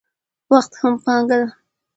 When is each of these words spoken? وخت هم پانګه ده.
وخت 0.51 0.71
هم 0.81 0.93
پانګه 1.03 1.35
ده. 1.41 1.49